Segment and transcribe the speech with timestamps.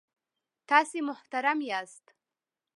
[0.69, 2.05] تاسې محترم یاست.